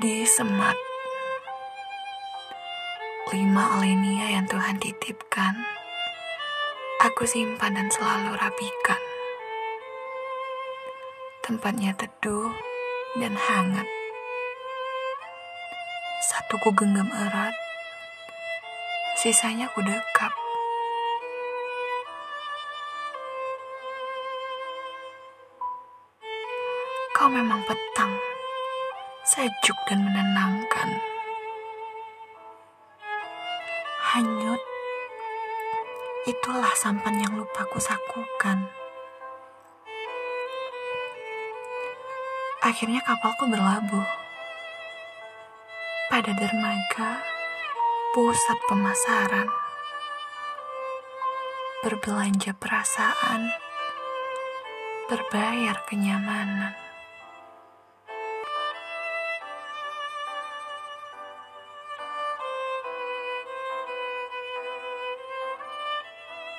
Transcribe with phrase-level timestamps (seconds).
[0.00, 0.72] Di semat
[3.28, 5.52] Lima alenia yang Tuhan titipkan
[7.04, 8.96] Aku simpan dan selalu rapikan.
[11.44, 12.48] Tempatnya teduh
[13.20, 13.84] dan hangat.
[16.24, 17.52] Satu ku genggam erat
[19.20, 20.32] Sisanya ku dekap.
[27.12, 28.16] Kau memang petang
[29.32, 31.00] sejuk dan menenangkan.
[34.12, 34.60] Hanyut,
[36.28, 38.68] itulah sampan yang lupa ku sakukan.
[42.60, 44.04] Akhirnya kapalku berlabuh
[46.12, 47.24] pada dermaga
[48.12, 49.48] pusat pemasaran.
[51.80, 53.48] Berbelanja perasaan,
[55.08, 56.81] berbayar kenyamanan.